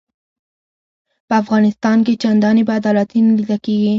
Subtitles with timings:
[1.27, 3.89] په افغانستان کې چنداني بې عدالتي نه لیده کیږي.